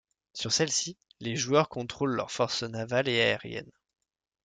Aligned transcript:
Sur 0.33 0.51
celle-ci, 0.51 0.97
les 1.19 1.35
joueurs 1.35 1.69
contrôlent 1.69 2.15
leurs 2.15 2.31
forces 2.31 2.63
navales 2.63 3.07
et 3.07 3.21
aériennes. 3.21 3.69